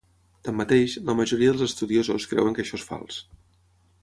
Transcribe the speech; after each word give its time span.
Tanmateix, 0.47 0.95
la 1.11 1.15
majoria 1.19 1.53
dels 1.53 1.67
estudiosos 1.67 2.29
creuen 2.35 2.57
que 2.59 2.65
això 2.65 2.81
és 2.83 2.91
fals. 2.93 3.23